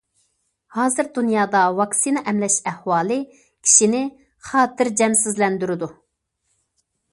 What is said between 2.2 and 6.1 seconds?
ئەملەش ئەھۋالى كىشىنى خاتىرجەمسىزلەندۈرىدۇ.